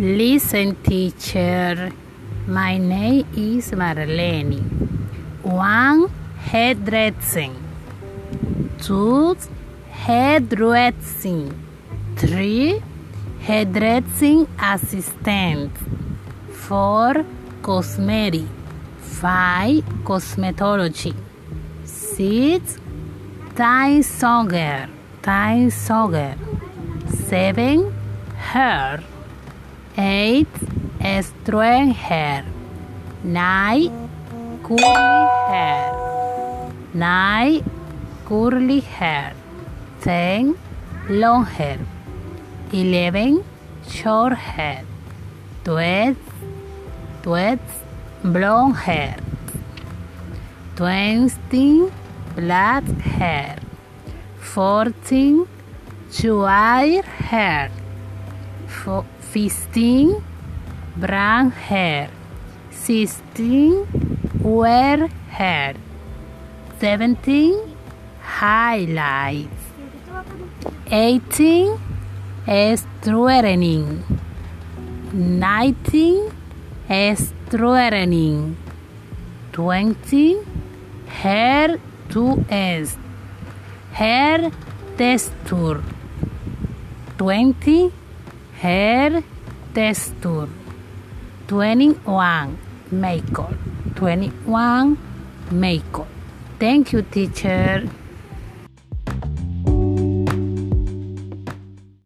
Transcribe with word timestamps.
Listen, 0.00 0.76
teacher. 0.84 1.90
My 2.46 2.78
name 2.78 3.26
is 3.34 3.72
Marlene. 3.72 4.62
One, 5.42 6.08
hairdressing. 6.38 7.56
Two, 8.80 9.36
hairdressing. 9.90 11.52
Three, 12.14 12.80
hairdressing 13.40 14.46
assistant. 14.62 15.72
Four, 16.52 17.24
cosmetic. 17.60 18.46
Five, 19.00 19.82
cosmetology. 20.04 21.12
Six, 21.82 22.78
tie 23.56 23.98
sogger. 24.02 24.88
Tie 25.22 25.66
sogger. 25.70 26.36
Seven, 27.26 27.92
hair. 28.36 29.02
Eight, 30.00 30.46
straight 31.22 31.92
hair. 31.92 32.44
Nine, 33.24 33.90
curly 34.62 35.26
hair. 35.48 35.92
Nine, 36.94 37.64
curly 38.24 38.78
hair. 38.78 39.34
Ten, 40.00 40.54
long 41.08 41.46
hair. 41.46 41.80
Eleven, 42.72 43.42
short 43.90 44.34
hair. 44.34 44.84
Twelve, 45.64 46.16
twelve, 47.24 47.58
blonde 48.22 48.76
hair. 48.76 49.16
Twenty, 50.76 51.90
black 52.36 52.84
hair. 53.00 53.58
Fourteen, 54.38 55.48
white 56.22 57.04
hair. 57.04 57.72
Fifteen, 59.20 60.24
brown 60.96 61.50
hair. 61.50 62.10
Sixteen, 62.70 63.86
wear 64.40 65.08
hair. 65.28 65.74
Seventeen, 66.80 67.54
highlights. 68.22 69.64
Eighteen, 70.90 71.78
straightening. 72.46 74.04
Nineteen, 75.12 76.30
straightening. 76.88 78.56
Twenty, 79.52 80.36
hair 81.06 81.78
to 82.10 82.44
S. 82.48 82.96
Hair 83.92 84.50
texture. 84.96 85.82
Twenty, 87.18 87.92
hair 88.58 89.22
texture. 89.74 90.48
Twenty-one, 91.46 92.58
makeup. 92.90 93.54
Twenty-one, 93.94 94.98
makeup. 95.50 96.08
Thank 96.58 96.92
you, 96.92 97.02
teacher. 97.02 97.88